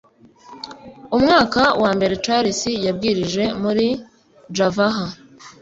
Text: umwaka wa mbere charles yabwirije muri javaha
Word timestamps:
umwaka 1.15 1.61
wa 1.81 1.91
mbere 1.97 2.13
charles 2.25 2.61
yabwirije 2.85 3.43
muri 3.61 3.87
javaha 4.55 5.05